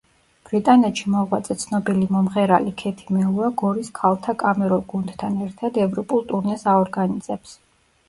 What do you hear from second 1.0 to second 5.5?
მოღვაწე ცნობილი მომღერალი ქეთი მელუა გორის ქალთა კამერულ გუნდთან